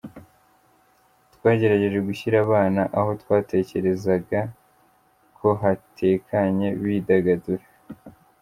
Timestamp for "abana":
2.45-2.81